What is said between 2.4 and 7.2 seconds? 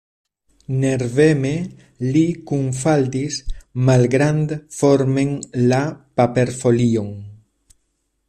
kunfaldis malgrandformen la paperfolion.